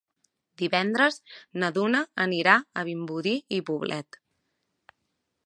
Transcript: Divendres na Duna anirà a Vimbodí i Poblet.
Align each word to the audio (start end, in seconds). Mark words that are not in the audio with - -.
Divendres 0.61 1.19
na 1.63 1.69
Duna 1.75 2.01
anirà 2.27 2.57
a 2.57 2.87
Vimbodí 2.89 3.35
i 3.59 3.61
Poblet. 3.69 4.21